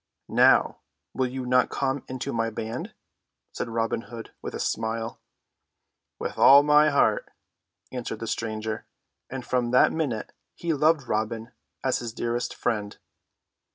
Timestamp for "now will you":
0.29-1.45